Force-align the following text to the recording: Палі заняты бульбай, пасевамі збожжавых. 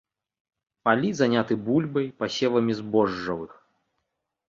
Палі 0.89 1.09
заняты 1.19 1.53
бульбай, 1.69 2.07
пасевамі 2.25 2.73
збожжавых. 2.83 3.51